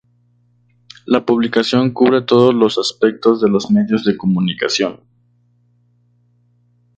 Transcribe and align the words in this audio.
La 1.05 1.23
publicación 1.27 1.91
cubre 1.93 2.23
todos 2.23 2.55
los 2.55 2.79
aspectos 2.79 3.39
de 3.39 3.49
los 3.49 3.69
medios 3.69 4.03
de 4.03 4.17
comunicación. 4.17 4.99